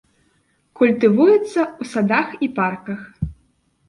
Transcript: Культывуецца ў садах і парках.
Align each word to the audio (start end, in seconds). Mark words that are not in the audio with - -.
Культывуецца 0.79 1.35
ў 1.39 1.83
садах 1.91 2.27
і 2.47 2.49
парках. 2.61 3.05